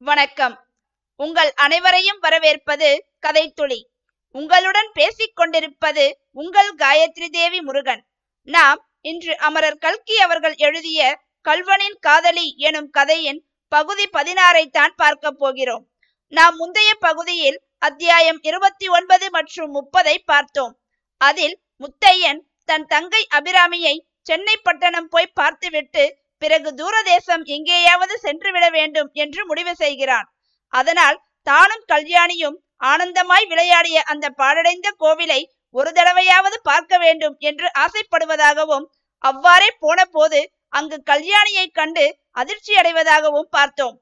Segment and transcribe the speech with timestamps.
[0.00, 0.56] வணக்கம்.
[1.16, 2.88] உங்கள் அனைவரையும் வரவேற்பது
[3.26, 3.78] கதைத்துளி.
[4.30, 8.06] உங்களுடன் பேசிக் கொண்டிருப்பது உங்கள் காயத்ரி தேவி முருகன்.
[8.42, 15.86] நாம் இன்று அமரர் கல்கி அவர்கள் எழுதிய கல்வனின் காதலி எனும் கதையின் பகுதி பதினாறை தான் பார்க்க போகிறோம்.
[16.28, 20.76] நாம் முந்தைய பகுதியில் அத்தியாயம் இருபத்தி ஒன்பது மற்றும் முப்பதை பார்த்தோம்.
[21.18, 29.42] அதில் முத்தையன் தன் தங்கை அபிராமியை சென்னை பட்டணம் போய் பார்த்துவிட்டு பிறகு தூரதேசம் எங்கேயாவது சென்றுவிட வேண்டும் என்று
[29.46, 30.26] முடிவு செய்கிறான்.
[30.72, 35.40] அதனால் தானும் கல்யாணியும் ஆனந்தமாய் விளையாடிய அந்த பாடடைந்த கோவிலை
[35.74, 38.86] ஒரு தடவையாவது பார்க்க வேண்டும் என்று ஆசைப்படுவதாகவும்
[39.24, 43.96] அவ்வாறே போன போது அங்கு கல்யாணியை கண்டு அதிர்ச்சி அடைவதாகவும் பார்த்தோம்.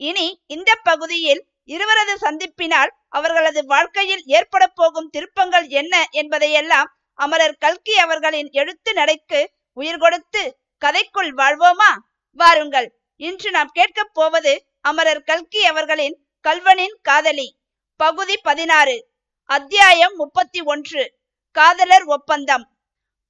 [0.00, 8.50] இனி இந்த பகுதியில் இருவரது சந்திப்பினால் அவர்களது வாழ்க்கையில் ஏற்பட போகும் திருப்பங்கள் என்ன என்பதையெல்லாம் அமரர் கல்கி அவர்களின்
[8.52, 9.40] எழுத்து நடைக்கு
[9.76, 10.42] உயிர் கொடுத்து
[10.84, 11.96] கதைக்குள் வாழ்வோமா?
[12.30, 13.00] வாருங்கள்.
[13.16, 17.58] இன்று நாம் கேட்கப் போவது அமரர் கல்கி அவர்களின் கல்வனின் காதலி.
[17.96, 19.10] பகுதி பதினாறு.
[19.44, 21.18] அத்தியாயம் முப்பத்தி ஒன்று.
[21.50, 22.78] காதலர் ஒப்பந்தம்.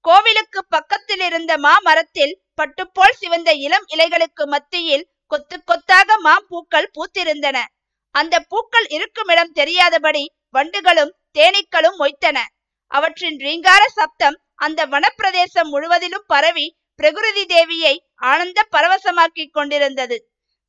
[0.00, 7.58] கோவிலுக்கு பக்கத்தில் இருந்த மாமரத்தில் பட்டுப்போல் சிவந்த இளம் இலைகளுக்கு மத்தியில் கொத்து கொத்தாக மாம்பூக்கள் பூத்திருந்தன.
[8.10, 12.38] அந்த பூக்கள் இருக்குமிடம் தெரியாதபடி வண்டுகளும் தேனீக்களும் மொய்த்தன.
[12.86, 17.94] அவற்றின் ரீங்கார சப்தம் அந்த வனப்பிரதேசம் முழுவதிலும் பரவி பிரகிருதி தேவியை
[18.30, 20.16] ஆனந்த பரவசமாக்கி கொண்டிருந்தது.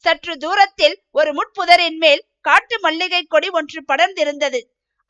[0.06, 4.60] சற்று தூரத்தில் ஒரு முட்புதரின் மேல் காட்டு மல்லிகை கொடி ஒன்று படர்ந்திருந்தது.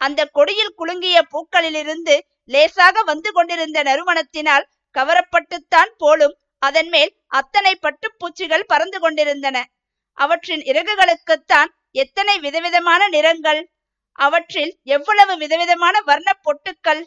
[0.02, 2.16] அந்த கொடியில் குலுங்கிய பூக்களிலிருந்து
[2.50, 9.58] லேசாக வந்து கொண்டிருந்த நறுமணத்தினால் கவரப்பட்டுத்தான் போலும் அதன் மேல் அத்தனை பட்டுப்பூச்சிகள் பறந்து கொண்டிருந்தன.
[10.18, 13.62] அவற்றின் இறகுகளுக்குத்தான் எத்தனை விதவிதமான நிறங்கள்
[14.20, 17.04] அவற்றில் எவ்வளவு விதவிதமான வர்ண பொட்டுக்கள்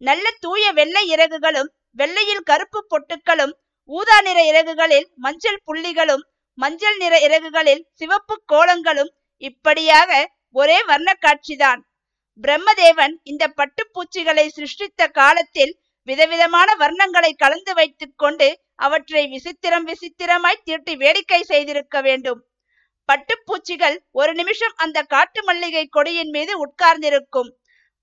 [0.00, 3.54] நல்ல தூய வெள்ளை இறகுகளும் வெள்ளையில் கருப்பு பொட்டுக்களும்
[3.90, 6.24] ஊதா நிற இறகுகளில் மஞ்சள் புள்ளிகளும்
[6.58, 9.10] மஞ்சள் நிற இறகுகளில் சிவப்பு கோலங்களும்
[9.42, 10.10] இப்படியாக
[10.54, 11.80] ஒரே வர்ண காட்சிதான்
[12.40, 15.72] பிரம்மதேவன் இந்த பட்டுப்பூச்சிகளை சிருஷ்டித்த காலத்தில்
[16.08, 22.40] விதவிதமான வர்ணங்களை கலந்து வைத்துக் கொண்டு அவற்றை விசித்திரம் விசித்திரமாய் தீட்டி வேடிக்கை செய்திருக்க வேண்டும்.
[23.08, 27.50] பட்டுப்பூச்சிகள் ஒரு நிமிஷம் அந்த காட்டு மல்லிகை கொடியின் மீது உட்கார்ந்திருக்கும்.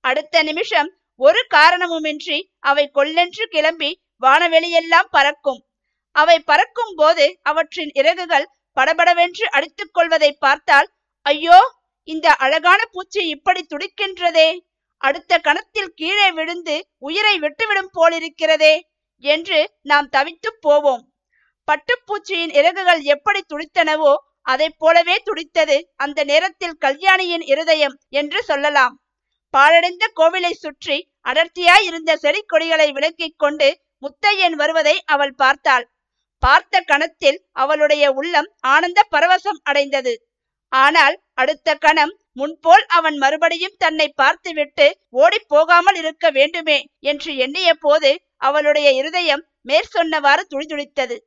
[0.03, 3.90] அடுத்த நிமிஷம் ஒரு காரணமுமின்றி அவை கொல்லென்று கிளம்பி
[4.22, 5.59] வானவெளியெல்லாம் பறக்கும்.
[6.16, 8.47] அவை பறக்கும் போது அவற்றின் இறகுகள்
[8.78, 10.88] படபடவென்று அடித்துக் கொள்வதை பார்த்தால்
[11.25, 11.58] ஐயோ
[12.08, 14.50] இந்த அழகான பூச்சி இப்படி துடிக்கின்றதே!
[15.02, 18.74] அடுத்த கணத்தில் கீழே விழுந்து உயிரை விட்டுவிடும் போலிருக்கிறதே!
[19.24, 21.03] என்று நாம் தவித்து போவோம்.
[21.68, 24.13] பட்டுப்பூச்சியின் இறகுகள் எப்படி துடித்தனவோ
[24.46, 28.96] அதை போலவே துடித்தது அந்த நேரத்தில் கல்யாணியின் இருதயம் என்று சொல்லலாம்.
[29.54, 33.68] பாழடைந்த கோவிலை சுற்றி அடர்த்தியாய் இருந்த செடி கொடிகளை விலக்கிக் கொண்டு
[34.04, 35.86] முத்தையன் வருவதை அவள் பார்த்தாள்.
[36.44, 40.14] பார்த்த கணத்தில் அவளுடைய உள்ளம் ஆனந்த பரவசம் அடைந்தது.
[40.72, 44.86] ஆனால் அடுத்த கணம் முன்போல் அவன் மறுபடியும் தன்னை பார்த்துவிட்டு
[45.22, 48.12] ஓடி போகாமல் இருக்க வேண்டுமே என்று எண்ணிய போது
[48.42, 51.18] அவளுடைய இருதயம் மேற்சொன்னவாறு துடிதுடித்தது.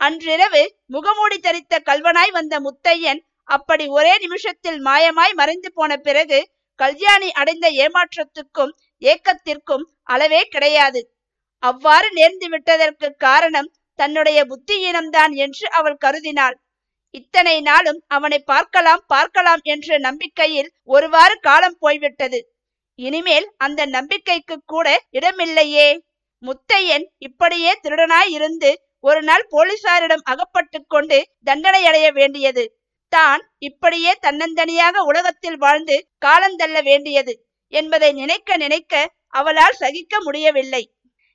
[0.00, 6.38] அன்றிரவு முகமூடி தரித்த கல்வனாய் வந்த முத்தையன் அப்படி ஒரே நிமிஷத்தில் மாயமாய் மறைந்து போன பிறகு
[6.80, 11.00] கல்யாணி அடைந்த ஏமாற்றத்துக்கும் ஏக்கத்திற்கும் அளவே கிடையாது.
[11.62, 16.56] அவ்வாறு நேர்ந்து விட்டதற்கு காரணம் தன்னுடைய புத்தியீனம்தான் என்று அவள் கருதினாள்.
[17.14, 22.40] இத்தனை நாளும் அவனை பார்க்கலாம் பார்க்கலாம் என்ற நம்பிக்கையில் ஒருவாறு காலம் போய்விட்டது.
[22.98, 25.88] இனிமேல் அந்த நம்பிக்கைக்கு கூட இடமில்லையே.
[26.42, 28.70] முத்தையன் இப்படியே திருடனாய் இருந்து
[29.00, 32.64] ஒரு நாள் போலீசாரிடம் அகப்பட்டு கொண்டு தண்டனை அடைய வேண்டியது.
[33.12, 37.34] தான் இப்படியே தன்னந்தனியாக உலகத்தில் வாழ்ந்து காலந்தள்ள வேண்டியது
[37.72, 38.94] என்பதை நினைக்க நினைக்க
[39.34, 40.82] அவளால் சகிக்க முடியவில்லை.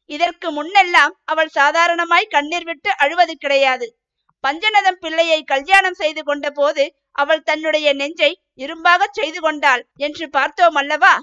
[0.09, 3.87] இதற்கு முன்னெல்லாம் அவள் சாதாரணமாய் கண்ணீர் விட்டு அழுவது கிடையாது.
[4.43, 8.31] பஞ்சநதம் பிள்ளையை கல்யாணம் செய்து கொண்ட போது அவள் தன்னுடைய நெஞ்சை
[8.63, 11.13] இரும்பாக செய்து கொண்டாள் என்று பார்த்தோம் அல்லவா?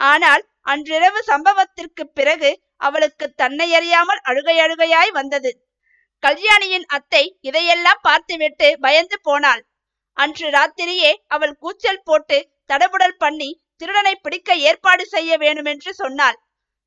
[0.00, 0.42] ஆனால்
[0.72, 5.50] அன்றிரவு சம்பவத்திற்கு பிறகு அவளுக்கு தன்னை அறியாமல் அழுகை அழுகையாய் வந்தது.
[6.22, 9.62] கல்யாணியின் அத்தை இதையெல்லாம் பார்த்துவிட்டு பயந்து போனாள்.
[10.16, 12.38] அன்று ராத்திரியே அவள் கூச்சல் போட்டு
[12.70, 13.50] தடபுடல் பண்ணி
[13.80, 16.36] திருடனை பிடிக்க ஏற்பாடு செய்ய வேண்டுமென்று சொன்னாள்.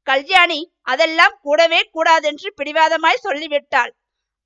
[0.07, 0.59] கல்யாணி
[0.91, 3.91] அதெல்லாம் கூடவே கூடாதென்று பிடிவாதமாய் சொல்லிவிட்டாள்.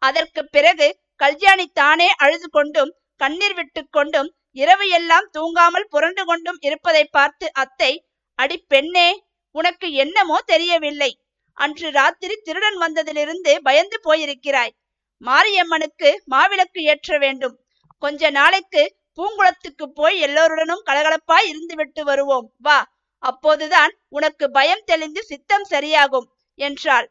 [0.02, 0.88] அதற்கு பிறகு
[1.20, 2.92] கல்யாணி தானே அழுது கொண்டும்
[3.22, 7.92] கண்ணீர் விட்டு கொண்டும் இரவு எல்லாம் தூங்காமல் புரண்டு கொண்டும் இருப்பதை பார்த்து அத்தை
[8.40, 9.10] அடி பெண்ணே
[9.56, 11.12] உனக்கு என்னமோ தெரியவில்லை.
[11.58, 14.74] அன்று ராத்திரி திருடன் வந்ததிலிருந்து பயந்து போயிருக்கிறாய்.
[15.22, 17.56] மாரியம்மனுக்கு மாவிளக்கு ஏற்ற வேண்டும்.
[18.02, 18.84] கொஞ்ச நாளைக்கு
[19.18, 22.48] பூங்குளத்துக்கு போய் எல்லோருடனும் கலகலப்பாய் இருந்து விட்டு வருவோம்.
[22.60, 22.80] வா
[23.24, 26.28] அப்போதுதான் உனக்கு பயம் தெளிந்து சித்தம் சரியாகும்
[26.60, 27.08] என்றாள்.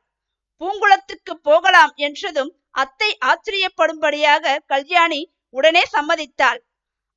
[0.60, 5.20] பூங்குளத்துக்கு போகலாம் என்றதும் அத்தை ஆச்சரியப்படும்படியாக கல்யாணி
[5.54, 6.60] உடனே சம்மதித்தாள்.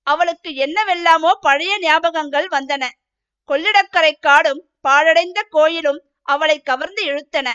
[0.08, 2.84] அவளுக்கு என்னவெல்லாமோ பழைய ஞாபகங்கள் வந்தன.
[3.50, 7.48] கொள்ளிடக்கரை காடும் பாழடைந்த கோயிலும் அவளை கவர்ந்து இழுத்தன.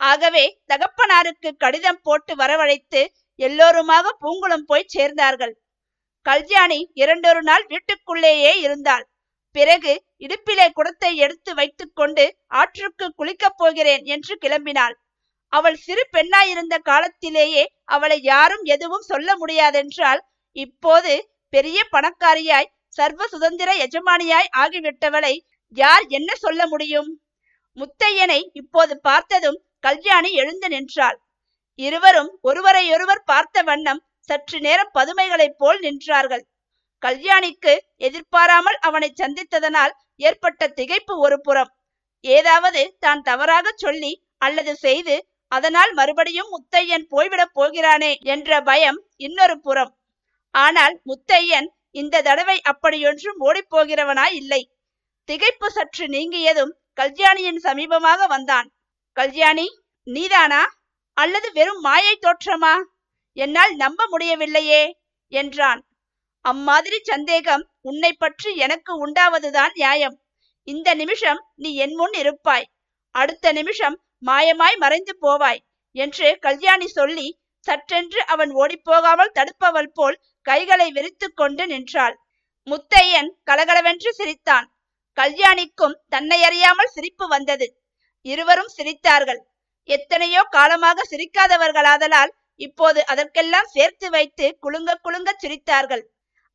[0.00, 3.00] ஆகவே தகப்பனாருக்கு கடிதம் போட்டு வரவழைத்து
[3.46, 5.54] எல்லோருமாக பூங்குளம் போய் சேர்ந்தார்கள்.
[6.26, 9.04] கல்யாணி இரண்டொரு நாள் வீட்டுக்குள்ளேயே இருந்தாள்.
[9.54, 9.92] பிறகு
[10.24, 12.24] இடுப்பிலே குடத்தை எடுத்து வைத்துக்கொண்டு
[12.58, 14.94] ஆற்றுக்கு குளிக்கப் போகிறேன் என்று கிளம்பினாள்.
[15.52, 20.20] அவள் சிறு பெண்ணாயிருந்த காலத்திலேயே அவளை யாரும் எதுவும் சொல்ல முடியாதென்றால்
[20.56, 21.12] இப்போது
[21.52, 25.34] பெரிய பணக்காரியாய் சர்வ சுதந்திர எஜமானியாய் ஆகிவிட்டவளை
[25.76, 27.10] யார் என்ன சொல்ல முடியும்?
[27.78, 31.18] முத்தையனை இப்போது பார்த்ததும் கல்யாணி எழுந்து நின்றாள்.
[31.78, 36.44] இருவரும் ஒருவரையொருவர் பார்த்த வண்ணம் சற்று நேரம் பதுமைகளைப் போல் நின்றார்கள்.
[37.02, 41.70] கல்யாணிக்கு எதிர்பாராமல் அவனை சந்தித்ததனால் ஏற்பட்ட திகைப்பு ஒரு புறம்.
[42.24, 45.16] ஏதாவது தான் தவறாக சொல்லி அல்லது செய்து
[45.48, 49.92] அதனால் மறுபடியும் முத்தையன் போய்விடப் போகிறானே என்ற பயம் இன்னொரு புறம்.
[50.54, 54.62] ஆனால் முத்தையன் இந்த தடவை அப்படியொன்றும் ஓடிப்போகிறவனாய் இல்லை.
[55.28, 58.68] திகைப்பு சற்று நீங்கியதும் கல்யாணியின் சமீபமாக வந்தான்.
[59.16, 59.66] கல்யாணி
[60.06, 60.62] நீதானா?
[61.16, 62.74] அல்லது வெறும் மாயை தோற்றமா?
[63.32, 64.82] என்னால் நம்ப முடியவில்லையே
[65.32, 65.80] என்றான்.
[66.44, 70.16] அம்மாதிரி சந்தேகம் உன்னை பற்றி எனக்கு உண்டாவதுதான் நியாயம்.
[70.68, 72.66] இந்த நிமிஷம் நீ என் முன் இருப்பாய்.
[73.14, 75.62] அடுத்த நிமிஷம் மாயமாய் மறைந்து போவாய்
[75.96, 77.28] என்று கல்யாணி சொல்லி
[77.66, 80.16] சற்றென்று அவன் ஓடிப்போகாமல் தடுப்பவள் போல்
[80.46, 82.16] கைகளை விரித்து கொண்டு நின்றாள்.
[82.66, 84.66] முத்தையன் கலகலவென்று சிரித்தான்.
[85.18, 87.66] கல்யாணிக்கும் தன்னை அறியாமல் சிரிப்பு வந்தது.
[88.26, 89.40] இருவரும் சிரித்தார்கள்.
[89.84, 96.02] எத்தனையோ காலமாக சிரிக்காதவர்களாதலால் இப்போது அதற்கெல்லாம் சேர்த்து வைத்து குலுங்க குலுங்க சிரித்தார்கள்.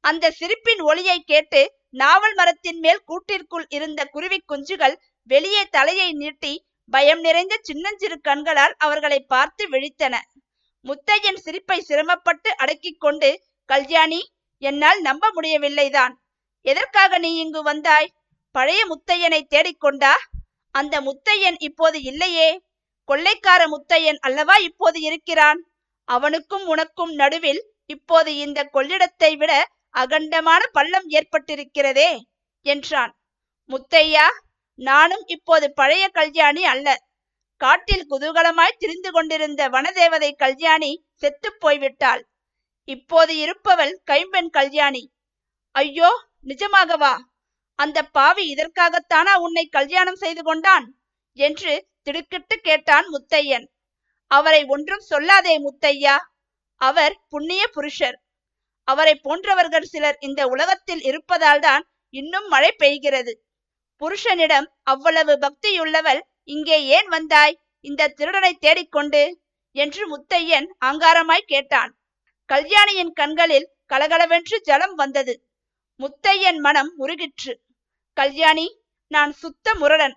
[0.03, 7.19] அந்த சிரிப்பின் ஒளியை கேட்டு நாவல் மரத்தின் மேல் கூட்டிற்குள் இருந்த குருவி குஞ்சுகள் வெளியே தலையை நீட்டி பயம்
[7.19, 10.15] நிறைந்த சின்னஞ்சிறு கண்களால் அவர்களை பார்த்து விழித்தன.
[10.85, 14.21] முத்தையன் சிரிப்பை சிரமப்பட்டு அடக்கிக் கொண்டு கல்யாணி
[14.57, 16.13] என்னால் நம்ப முடியவில்லைதான்.
[16.61, 18.07] எதற்காக நீ இங்கு வந்தாய்?
[18.51, 20.13] பழைய முத்தையனை தேடிக்கொண்டா?
[20.71, 22.49] அந்த முத்தையன் இப்போது இல்லையே.
[23.07, 25.59] கொள்ளைக்கார முத்தையன் அல்லவா இப்போது இருக்கிறான்?
[26.07, 29.51] அவனுக்கும் உனக்கும் நடுவில் இப்போது இந்த கொள்ளிடத்தை விட
[29.95, 32.11] அகண்டமான பள்ளம் ஏற்பட்டிருக்கிறதே
[32.65, 33.13] என்றான்.
[33.69, 34.27] முத்தையா
[34.79, 36.87] நானும் இப்போது பழைய கல்யாணி அல்ல.
[37.61, 42.21] காட்டில் குதூகலமாய் திரிந்து கொண்டிருந்த வனதேவதை கல்யாணி செத்து போய்விட்டாள்.
[42.87, 45.03] இப்போது இருப்பவள் கைம்பெண் கல்யாணி.
[45.75, 46.09] ஐயோ
[46.45, 47.15] நிஜமாகவா?
[47.79, 50.85] அந்த பாவி இதற்காகத்தானா உன்னை கல்யாணம் செய்து கொண்டான்?
[51.37, 51.73] என்று
[52.07, 53.65] திடுக்கிட்டு கேட்டான் முத்தையன்.
[54.31, 56.15] அவரை ஒன்றும் சொல்லாதே முத்தையா.
[56.81, 58.17] அவர் புண்ணிய புருஷர்.
[58.87, 61.83] அவரை போன்றவர்கள் சிலர் இந்த உலகத்தில் இருப்பதால்தான்
[62.13, 63.33] இன்னும் மழை பெய்கிறது.
[64.01, 67.55] புருஷனிடம் அவ்வளவு பக்தியுள்ளவள் இங்கே ஏன் வந்தாய்?
[67.85, 69.23] இந்த திருடனை தேடிக்கொண்டு
[69.75, 71.91] என்று முத்தையன் ஆங்காரமாய் கேட்டான்.
[72.49, 75.35] கல்யாணியின் கண்களில் கலகலவென்று ஜலம் வந்தது.
[75.99, 77.53] முத்தையன் மனம் முருகிற்று
[78.17, 78.67] கல்யாணி
[79.11, 80.15] நான் சுத்த முரடன்.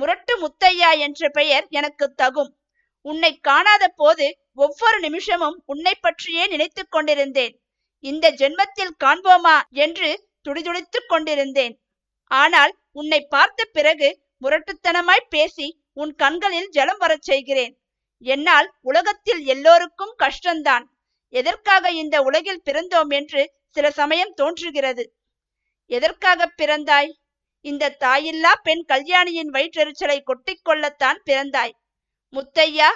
[0.00, 2.50] முரட்டு முத்தையா என்ற பெயர் எனக்கு தகும்.
[3.06, 7.54] உன்னை காணாத போது ஒவ்வொரு நிமிஷமும் உன்னை பற்றியே நினைத்து கொண்டிருந்தேன்.
[8.04, 10.10] இந்த ஜென்மத்தில் காண்போமா என்று
[10.48, 11.74] துடிதுடித்துக் கொண்டிருந்தேன்.
[12.30, 14.08] ஆனால் உன்னை பார்த்த பிறகு
[14.42, 17.72] முரட்டுத்தனமாய் பேசி உன் கண்களில் ஜலம் வரச் செய்கிறேன்.
[18.24, 20.84] என்னால் உலகத்தில் எல்லோருக்கும் கஷ்டம்தான்
[21.32, 25.04] எதற்காக இந்த உலகில் பிறந்தோம் என்று சில சமயம் தோன்றுகிறது.
[25.90, 27.10] எதற்காக பிறந்தாய்?
[27.64, 31.74] இந்த தாயில்லா பெண் கல்யாணியின் வயிற்றெரிச்சலை கொட்டிக்கொள்ளத்தான் பிறந்தாய்.
[32.32, 32.90] முத்தையா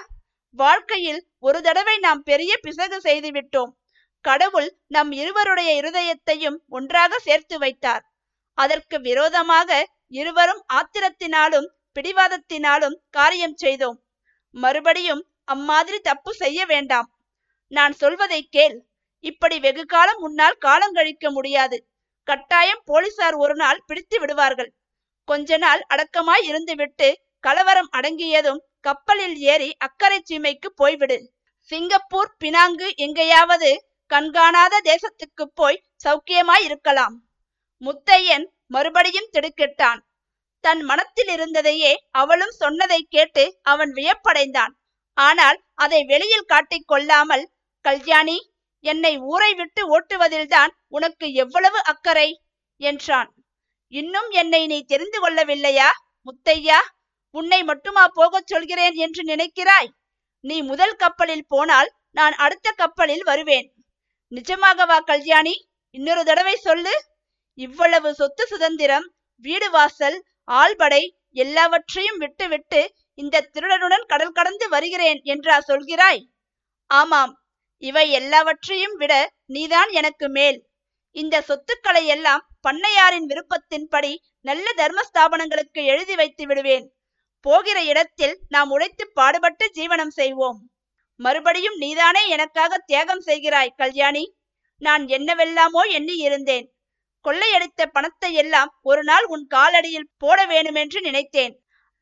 [0.50, 3.73] வாழ்க்கையில் ஒரு தடவை நாம் பெரிய பிசகு செய்துவிட்டோம்
[4.21, 8.04] கடவுள் நம் இருவருடைய இருதயத்தையும் ஒன்றாக சேர்த்து வைத்தார்.
[8.59, 9.71] அதற்கு விரோதமாக
[10.09, 13.99] இருவரும் ஆத்திரத்தினாலும் பிடிவாதத்தினாலும் காரியம் செய்தோம்.
[14.50, 17.09] மறுபடியும் அம்மாதிரி தப்பு செய்ய வேண்டாம்.
[17.68, 18.76] நான் சொல்வதை கேள்.
[19.21, 21.76] இப்படி வெகு காலம் முன்னால் காலம் கழிக்க முடியாது.
[22.28, 24.71] கட்டாயம் போலீசார் ஒரு நாள் பிடித்து விடுவார்கள்.
[25.28, 27.09] கொஞ்ச நாள் அடக்கமாய் இருந்துவிட்டு
[27.40, 31.19] கலவரம் அடங்கியதும் கப்பலில் ஏறி அக்கறை சீமைக்கு போய்விடு.
[31.71, 33.71] சிங்கப்பூர் பினாங்கு எங்கேயாவது
[34.11, 37.14] கண்காணாத தேசத்துக்கு போய் சௌக்கியமாய் இருக்கலாம்.
[37.83, 40.00] முத்தையன் மறுபடியும் திடுக்கிட்டான்.
[40.64, 44.73] தன் மனத்தில் இருந்ததையே அவளும் சொன்னதை கேட்டு அவன் வியப்படைந்தான்.
[45.16, 47.45] ஆனால் அதை வெளியில் காட்டிக் கொள்ளாமல்
[47.85, 48.37] கல்யாணி
[48.85, 52.43] என்னை ஊரை விட்டு ஓட்டுவதில்தான் உனக்கு எவ்வளவு அக்கறை?
[52.76, 53.31] என்றான்.
[53.93, 55.88] இன்னும் என்னை நீ தெரிந்து கொள்ளவில்லையா
[56.26, 56.81] முத்தையா?
[57.31, 59.91] உன்னை மட்டுமா போகச் சொல்கிறேன் என்று நினைக்கிறாய்?
[60.41, 63.69] நீ முதல் கப்பலில் போனால் நான் அடுத்த கப்பலில் வருவேன்.
[64.33, 65.55] நிஜமாகவா கல்யாணி
[65.91, 66.95] இன்னொரு தடவை சொல்லு.
[67.59, 69.07] இவ்வளவு சொத்து சுதந்திரம்
[69.45, 71.03] வீடு வாசல் ஆள்படை
[71.37, 72.81] எல்லாவற்றையும் விட்டுவிட்டு
[73.19, 76.23] இந்த திருடனுடன் கடல் கடந்து வருகிறேன் என்றா சொல்கிறாய்?
[76.91, 77.33] ஆமாம்
[77.83, 79.12] இவை எல்லாவற்றையும் விட
[79.47, 80.59] நீதான் எனக்கு மேல்.
[81.16, 86.87] இந்த சொத்துக்களை எல்லாம் பண்ணையாரின் விருப்பத்தின்படி நல்ல தர்ம ஸ்தாபனங்களுக்கு எழுதி வைத்து விடுவேன்.
[87.47, 90.59] போகிற இடத்தில் நாம் உழைத்து பாடுபட்டு ஜீவனம் செய்வோம்.
[91.21, 94.25] மறுபடியும் நீதானே எனக்காக தியாகம் செய்கிறாய் கல்யாணி.
[94.83, 96.66] நான் என்னவெல்லாமோ எண்ணி இருந்தேன்
[97.25, 101.54] கொள்ளையடித்த பணத்தை எல்லாம் ஒரு நாள் உன் காலடியில் போட வேணுமென்று நினைத்தேன்.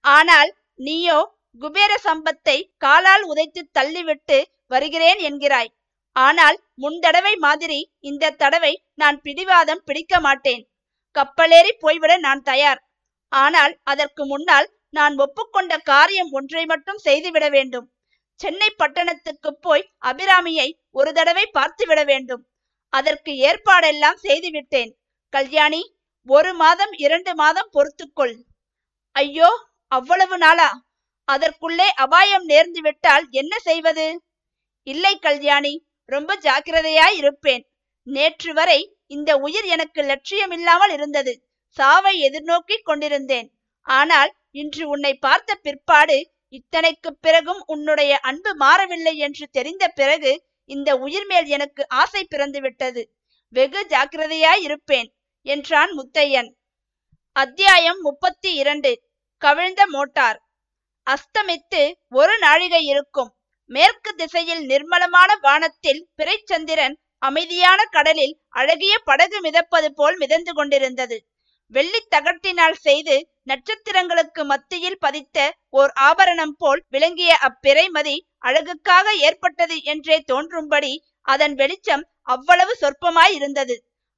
[0.04, 0.50] ஆனால்
[0.86, 1.18] நீயோ
[1.60, 4.38] குபேர சம்பத்தை காலால் உதைத்து தள்ளிவிட்டு
[4.74, 5.70] வருகிறேன் என்கிறாய்.
[6.16, 7.78] ஆனால் முன்தடவை மாதிரி
[8.10, 10.62] இந்த தடவை நான் பிடிவாதம் பிடிக்க மாட்டேன்.
[11.16, 12.80] கப்பலேறி போய்விட நான் தயார்.
[13.32, 17.86] ஆனால் அதற்கு முன்னால் நான் ஒப்புக்கொண்ட காரியம் ஒன்றை மட்டும் செய்துவிட வேண்டும்.
[18.40, 22.42] சென்னை பட்டணத்துக்கு போய் அபிராமியை ஒரு தடவை பார்த்துவிட வேண்டும்.
[22.92, 24.90] அதற்கு ஏற்பாடெல்லாம் செய்துவிட்டேன்.
[25.32, 25.82] கல்யாணி
[26.28, 28.34] ஒரு மாதம் இரண்டு மாதம் பொறுத்துக்கொள்.
[29.16, 29.50] ஐயோ
[29.92, 30.70] அவ்வளவு நாளா?
[31.28, 34.06] அதற்குள்ளே அபாயம் நேர்ந்து விட்டால் என்ன செய்வது?
[34.86, 35.74] இல்லை கல்யாணி
[36.04, 37.62] ரொம்ப ஜாக்கிரதையாய் இருப்பேன்.
[38.06, 41.32] நேற்று வரை இந்த உயிர் எனக்கு லட்சியம் இல்லாமல் இருந்தது.
[41.76, 43.48] சாவை எதிர்நோக்கி கொண்டிருந்தேன்.
[43.86, 46.16] ஆனால் இன்று உன்னை பார்த்த பிற்பாடு
[46.48, 50.32] இத்தனைக்கு பிறகும் உன்னுடைய அன்பு மாறவில்லை என்று தெரிந்த பிறகு
[50.64, 53.02] இந்த உயிர் மேல் எனக்கு ஆசை பிறந்து விட்டது
[53.48, 55.08] வெகு ஜாக்கிரதையாய் இருப்பேன்
[55.46, 56.50] என்றான் முத்தையன்.
[57.36, 58.92] அத்தியாயம் முப்பத்தி இரண்டு.
[59.42, 60.38] கவிழ்ந்த மோட்டார்.
[61.06, 63.30] அஸ்தமித்து ஒரு நாழிகை இருக்கும்.
[63.70, 71.16] மேற்கு திசையில் நிர்மலமான வானத்தில் பிறைச்சந்திரன் அமைதியான கடலில் அழகிய படகு மிதப்பது போல் மிதந்து கொண்டிருந்தது.
[71.72, 75.38] வெள்ளி தகட்டினால் செய்து நட்சத்திரங்களுக்கு மத்தியில் பதித்த
[75.72, 80.92] ஓர் ஆபரணம் போல் விளங்கிய அப்பிறைமதி அழகுக்காக ஏற்பட்டது என்றே தோன்றும்படி
[81.28, 83.76] அதன் வெளிச்சம் அவ்வளவு சொற்பமாய் இருந்தது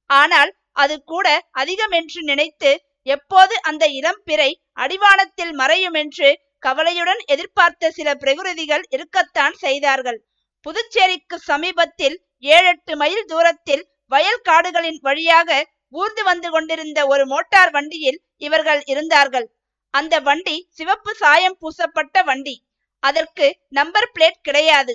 [0.09, 2.71] ஆனால் அது கூட அதிகம் என்று நினைத்து
[3.07, 6.29] எப்போது அந்த இளம் பிறை அடிவானத்தில் மறையும் என்று
[6.63, 10.19] கவலையுடன் எதிர்பார்த்த சில பிரகுருதிகள் இருக்கத்தான் செய்தார்கள்.
[10.65, 15.49] புதுச்சேரிக்கு சமீபத்தில் ஏழெட்டு மைல் தூரத்தில் வயல் காடுகளின் வழியாக
[15.89, 19.47] ஊர்ந்து வந்து கொண்டிருந்த ஒரு மோட்டார் வண்டியில் இவர்கள் இருந்தார்கள்.
[19.93, 22.55] அந்த வண்டி சிவப்பு சாயம் பூசப்பட்ட வண்டி.
[23.03, 24.93] அதற்கு நம்பர் பிளேட் கிடையாது.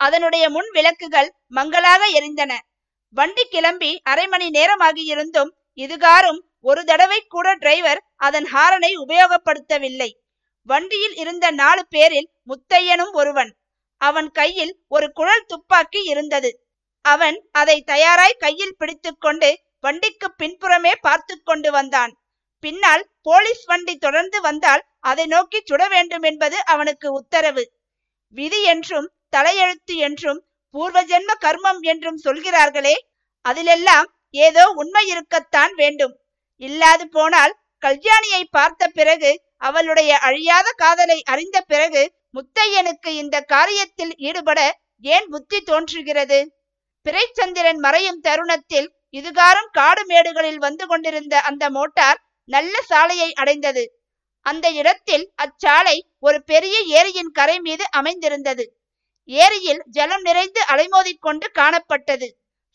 [0.00, 2.52] அதனுடைய முன் விளக்குகள் மங்களாக எரிந்தன.
[3.14, 10.10] வண்டி கிளம்பி அரை மணி நேரமாகியிருந்தும் இதுகாரும் ஒரு தடவை கூட டிரைவர் அதன் ஹாரனை உபயோகப்படுத்தவில்லை.
[10.68, 13.50] வண்டியில் இருந்த நாலு பேரில் முத்தையனும் ஒருவன்.
[14.00, 16.50] அவன் கையில் ஒரு குழல் துப்பாக்கி இருந்தது.
[17.04, 19.50] அவன் அதை தயாராய் கையில் பிடித்துக்கொண்டு
[19.84, 22.12] வண்டிக்கு பின்புறமே பார்த்து கொண்டு வந்தான்.
[22.64, 27.64] பின்னால் போலீஸ் வண்டி தொடர்ந்து வந்தால் அதை நோக்கி சுட வேண்டும் என்பது அவனுக்கு உத்தரவு.
[28.36, 30.40] விதி என்றும் தலையெழுத்து என்றும்
[30.74, 32.96] பூர்வ ஜென்ம கர்மம் என்றும் சொல்கிறார்களே
[33.44, 34.08] அதிலெல்லாம்
[34.38, 36.14] ஏதோ உண்மை இருக்கத்தான் வேண்டும்.
[36.62, 44.60] இல்லாது போனால் கல்யாணியை பார்த்த பிறகு அவளுடைய அழியாத காதலை அறிந்த பிறகு முத்தையனுக்கு இந்த காரியத்தில் ஈடுபட
[45.00, 46.38] ஏன் புத்தி தோன்றுகிறது?
[47.06, 53.84] பிறைச்சந்திரன் மறையும் தருணத்தில் இதுகாரம் காடு மேடுகளில் வந்து கொண்டிருந்த அந்த மோட்டார் நல்ல சாலையை அடைந்தது.
[54.46, 58.64] அந்த இடத்தில் அச்சாலை ஒரு பெரிய ஏரியின் கரை மீது அமைந்திருந்தது.
[59.24, 62.28] ஏரியில் ஜலம் நிறைந்து அலைமோதிக்கொண்டு காணப்பட்டது.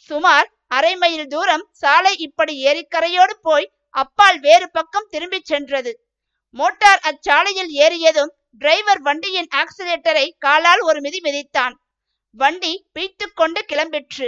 [0.10, 5.92] சுமார் அரை மைல் தூரம் சாலை இப்படி ஏரிக்கரையோடு போய் அப்பால் வேறு பக்கம் திரும்பிச் சென்றது.
[6.54, 11.76] மோட்டார் அச்சாலையில் ஏறியதும் டிரைவர் வண்டியின் ஆக்சிலேட்டரை காலால் ஒரு மிதி மிதித்தான்.
[12.36, 14.28] வண்டி பீத்து கொண்டு கிளம்பிற்று.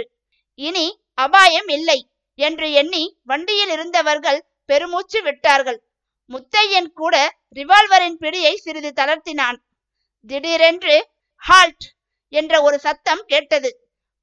[0.54, 1.98] இனி அபாயம் இல்லை
[2.38, 5.78] என்று எண்ணி வண்டியில் இருந்தவர்கள் பெருமூச்சு விட்டார்கள்.
[6.30, 7.16] முத்தையன் கூட
[7.54, 9.58] ரிவால்வரின் பிடியை சிறிது தளர்த்தினான்.
[10.26, 10.96] திடீரென்று
[11.42, 11.86] ஹால்ட்
[12.32, 13.70] என்ற ஒரு சத்தம் கேட்டது.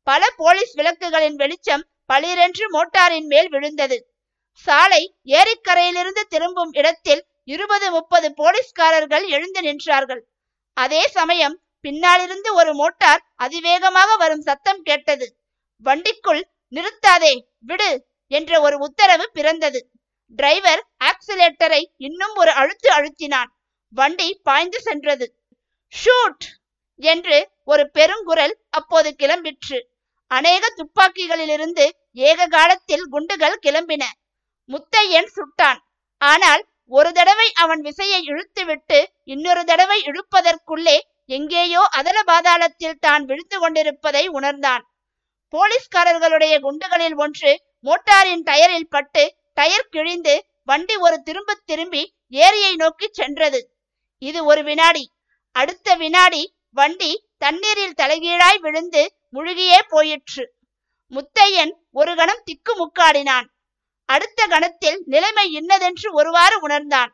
[0.08, 3.98] பல போலீஸ் விளக்குகளின் வெளிச்சம் பளிரென்று மோட்டாரின் மேல் விழுந்தது.
[4.68, 10.22] சாலை ஏரிக்கரையிலிருந்து திரும்பும் இடத்தில் இருபது முப்பது போலீஸ்காரர்கள் எழுந்து நின்றார்கள்.
[10.78, 15.26] அதே சமயம் பின்னாலிருந்து ஒரு மோட்டார் அதிவேகமாக வரும் சத்தம் கேட்டது.
[15.86, 17.34] வண்டிக்குள் நிறுத்தாதே
[17.70, 17.92] விடு
[18.32, 19.80] என்ற ஒரு உத்தரவு பிறந்தது.
[20.40, 23.50] டிரைவர் ஆக்சிலேட்டரை இன்னும் ஒரு அழுத்து அழுத்தினான்.
[23.94, 25.26] வண்டி பாய்ந்து சென்றது.
[25.94, 26.46] ஷூட்
[27.00, 29.80] என்று ஒரு பெருங்குரல் அப்போது கிளம்பிற்று.
[30.32, 31.86] அநேக துப்பாக்கிகளிலிருந்து
[32.28, 34.04] ஏக காலத்தில் குண்டுகள் கிளம்பின.
[34.70, 35.82] முத்தையன் சுட்டான்.
[36.22, 36.64] ஆனால்
[36.96, 39.00] ஒரு தடவை அவன் விசையை இழுத்துவிட்டு
[39.34, 44.84] இன்னொரு தடவை இழுப்பதற்குள்ளே எங்கேயோ அதல பாதாளத்தில் தான் விழுந்து கொண்டிருப்பதை உணர்ந்தான்.
[45.54, 47.52] போலீஸ்காரர்களுடைய குண்டுகளில் ஒன்று
[47.86, 49.24] மோட்டாரின் டயரில் பட்டு
[49.54, 52.04] டயர் கிழிந்து வண்டி ஒரு திரும்ப திரும்பி
[52.44, 53.60] ஏரியை நோக்கி சென்றது.
[54.22, 55.06] இது ஒரு வினாடி.
[55.56, 56.44] அடுத்த வினாடி
[56.78, 60.46] வண்டி தண்ணீரில் தலைகீழாய் விழுந்து முழுகியே போயிற்று.
[61.12, 63.48] முத்தையன் ஒரு கணம் திக்கு முக்காடினான்
[64.14, 67.12] அடுத்த கணத்தில் நிலைமை இன்னதென்று ஒருவாறு உணர்ந்தான்.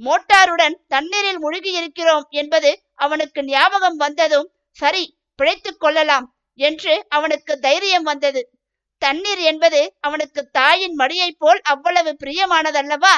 [0.00, 5.04] மோட்டாருடன் தண்ணீரில் முழுகியிருக்கிறோம் என்பது அவனுக்கு ஞாபகம் வந்ததும் சரி
[5.36, 6.26] பிழைத்துக் கொள்ளலாம்
[6.58, 8.42] என்று அவனுக்கு தைரியம் வந்தது.
[9.02, 13.16] தண்ணீர் என்பது அவனுக்கு தாயின் மடியைப் போல் அவ்வளவு பிரியமானதல்லவா?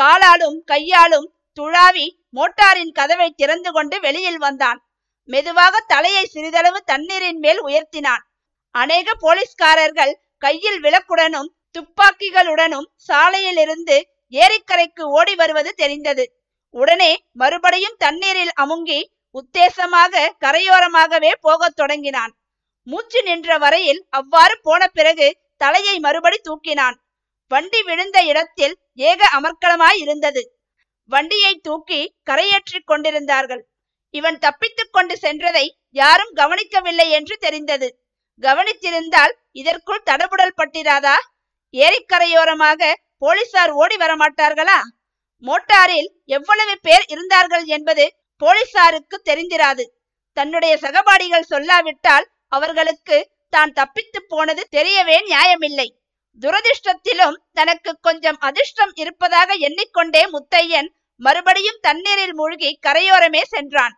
[0.00, 4.78] காலாலும் கையாலும் துழாவி மோட்டாரின் கதவை திறந்து கொண்டு வெளியில் வந்தான்.
[5.24, 8.24] மெதுவாக தலையை சிறிதளவு தண்ணீரின் மேல் உயர்த்தினான்.
[8.74, 14.02] அநேக போலீஸ்காரர்கள் கையில் விளக்குடனும் துப்பாக்கிகளுடனும் சாலையிலிருந்து
[14.32, 16.24] ஏரிக்கரைக்கு ஓடி வருவது தெரிந்தது.
[16.70, 19.00] உடனே மறுபடியும் தண்ணீரில் அமுங்கி
[19.34, 22.32] உத்தேசமாக கரையோரமாகவே போகத் தொடங்கினான்.
[22.82, 26.96] மூச்சு நின்ற வரையில் அவ்வாறு போன பிறகு தலையை மறுபடி தூக்கினான்.
[27.48, 30.42] வண்டி விழுந்த இடத்தில் ஏக அமர்க்களமாய் இருந்தது.
[31.04, 33.66] வண்டியை தூக்கி கரையேற்றிக் கொண்டிருந்தார்கள்.
[34.10, 37.88] இவன் தப்பித்துக் கொண்டு சென்றதை யாரும் கவனிக்கவில்லை என்று தெரிந்தது.
[38.42, 41.14] கவனித்திருந்தால் இதற்குள் தடபுடல் பட்டிராதா?
[41.74, 44.78] ஏரிக்கரையோரமாக போலீசார் ஓடி வரமாட்டார்களா?
[45.44, 48.04] மோட்டாரில் எவ்வளவு பேர் இருந்தார்கள் என்பது
[48.42, 49.84] போலீசாருக்கு தெரிந்திராது.
[50.36, 53.16] தன்னுடைய சகபாடிகள் சொல்லாவிட்டால் அவர்களுக்கு
[53.48, 55.88] தான் தப்பித்து போனது தெரியவே நியாயமில்லை.
[56.42, 60.88] துரதிர்ஷ்டத்திலும் தனக்கு கொஞ்சம் அதிர்ஷ்டம் இருப்பதாக எண்ணிக்கொண்டே முத்தையன்
[61.20, 63.94] மறுபடியும் தண்ணீரில் மூழ்கி கரையோரமே சென்றான்.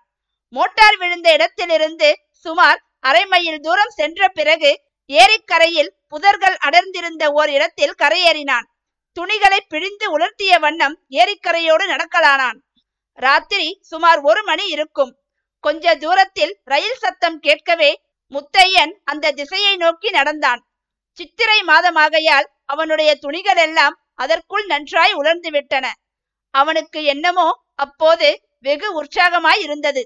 [0.55, 2.09] மோட்டார் விழுந்த இடத்திலிருந்து
[2.47, 4.71] சுமார் அரை மைல் தூரம் சென்ற பிறகு
[5.11, 8.67] ஏரிக்கரையில் புதர்கள் அடர்ந்திருந்த ஓர் இடத்தில் கரையேறினான்.
[9.17, 12.59] துணிகளை பிழிந்து உலர்த்திய வண்ணம் ஏரிக்கரையோடு நடக்கலானான்.
[13.19, 15.13] ராத்திரி சுமார் ஒரு மணி இருக்கும்.
[15.65, 17.91] கொஞ்ச தூரத்தில் ரயில் சத்தம் கேட்கவே
[18.33, 20.61] முத்தையன் அந்த திசையை நோக்கி நடந்தான்.
[21.19, 25.87] சித்திரை மாதமாகையால் அவனுடைய துணிகள் எல்லாம் அதற்குள் நன்றாய் உலர்ந்து விட்டன
[26.55, 27.49] அவனுக்கு என்னமோ
[27.85, 28.29] அப்போது
[28.65, 30.03] வெகு உற்சாகமாய் இருந்தது.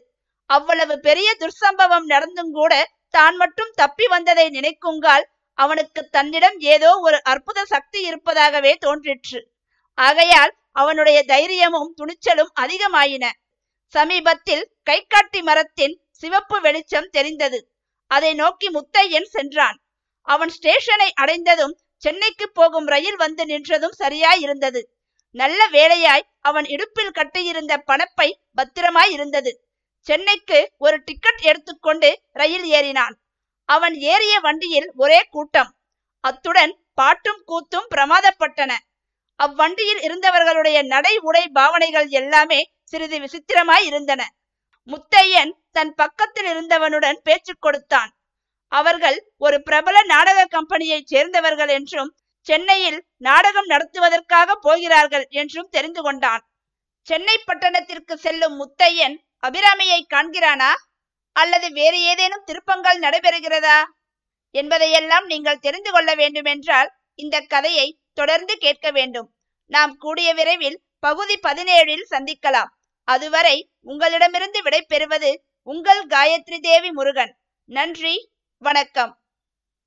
[0.51, 2.73] அவ்வளவு பெரிய துர்சம்பவம் நடந்தும் கூட
[3.17, 5.25] தான் மட்டும் தப்பி வந்ததை நினைக்குங்கால்
[5.63, 9.41] அவனுக்கு தன்னிடம் ஏதோ ஒரு அற்புத சக்தி இருப்பதாகவே தோன்றிற்று.
[9.99, 13.25] ஆகையால் அவனுடைய தைரியமும் துணிச்சலும் அதிகமாயின.
[13.95, 17.61] சமீபத்தில் கைகாட்டி மரத்தின் சிவப்பு வெளிச்சம் தெரிந்தது.
[18.11, 19.79] அதை நோக்கி முத்தையன் சென்றான்.
[20.29, 24.81] அவன் ஸ்டேஷனை அடைந்ததும் சென்னைக்கு போகும் ரயில் வந்து நின்றதும் சரியாய் இருந்தது
[25.35, 29.53] நல்ல வேளையாய் அவன் இடுப்பில் கட்டியிருந்த பணப்பை பத்திரமாய் இருந்தது
[30.07, 33.15] சென்னைக்கு ஒரு டிக்கெட் எடுத்துக்கொண்டு ரயில் ஏறினான்.
[33.75, 35.71] அவன் ஏறிய வண்டியில் ஒரே கூட்டம்.
[36.25, 38.73] அத்துடன் பாட்டும் கூத்தும் பிரமாதப்பட்டன.
[39.41, 44.23] அவ்வண்டியில் இருந்தவர்களுடைய நடை உடை பாவனைகள் எல்லாமே சிறிது விசித்திரமாய் இருந்தன.
[44.89, 48.11] முத்தையன் தன் பக்கத்தில் இருந்தவனுடன் பேச்சு கொடுத்தான்.
[48.73, 52.11] அவர்கள் ஒரு பிரபல நாடக கம்பெனியைச் சேர்ந்தவர்கள் என்றும்
[52.47, 56.43] சென்னையில் நாடகம் நடத்துவதற்காக போகிறார்கள் என்றும் தெரிந்து கொண்டான்.
[57.07, 60.71] சென்னை பட்டணத்திற்கு செல்லும் முத்தையன் அபிராமியை காண்கிறானா?
[61.33, 63.83] அல்லது வேறு ஏதேனும் திருப்பங்கள் நடைபெறுகிறதா?
[64.51, 69.35] என்பதையெல்லாம் நீங்கள் தெரிந்து கொள்ள வேண்டுமென்றால் இந்த கதையை தொடர்ந்து கேட்க வேண்டும்.
[69.67, 72.69] நாம் கூடிய விரைவில் பகுதி பதினேழில் சந்திக்கலாம்.
[73.05, 77.39] அதுவரை உங்களிடமிருந்து விடை பெறுவது உங்கள் காயத்ரி தேவி முருகன்.
[77.65, 79.20] நன்றி வணக்கம்.